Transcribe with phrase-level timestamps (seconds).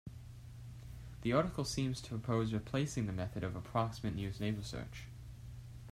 [1.21, 5.03] The article seems to propose replacing the method of approximate nearest neighbor search.